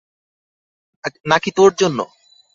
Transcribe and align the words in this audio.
নাকি 1.25 1.49
তোর 1.57 1.71
জন্য? 1.75 1.99